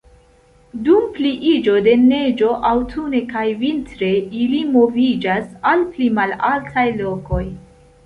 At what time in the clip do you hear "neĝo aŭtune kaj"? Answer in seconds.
2.05-3.45